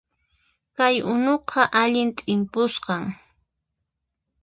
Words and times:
Kay 0.75 0.95
unuqa 1.11 1.61
allin 1.81 2.09
t'impusqan 2.17 3.03